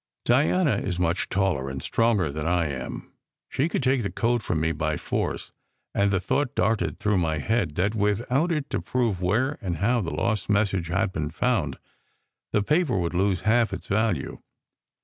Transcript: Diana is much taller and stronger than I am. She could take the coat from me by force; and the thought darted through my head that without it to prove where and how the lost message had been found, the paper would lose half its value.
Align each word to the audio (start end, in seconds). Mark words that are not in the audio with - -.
Diana 0.25 0.77
is 0.79 0.97
much 0.97 1.29
taller 1.29 1.69
and 1.69 1.79
stronger 1.79 2.31
than 2.31 2.47
I 2.47 2.69
am. 2.69 3.13
She 3.49 3.69
could 3.69 3.83
take 3.83 4.01
the 4.01 4.09
coat 4.09 4.41
from 4.41 4.59
me 4.59 4.71
by 4.71 4.97
force; 4.97 5.51
and 5.93 6.09
the 6.09 6.19
thought 6.19 6.55
darted 6.55 6.97
through 6.97 7.19
my 7.19 7.37
head 7.37 7.75
that 7.75 7.93
without 7.93 8.51
it 8.51 8.71
to 8.71 8.81
prove 8.81 9.21
where 9.21 9.59
and 9.61 9.77
how 9.77 10.01
the 10.01 10.09
lost 10.09 10.49
message 10.49 10.87
had 10.87 11.11
been 11.11 11.29
found, 11.29 11.77
the 12.51 12.63
paper 12.63 12.97
would 12.97 13.13
lose 13.13 13.41
half 13.41 13.71
its 13.73 13.85
value. 13.85 14.39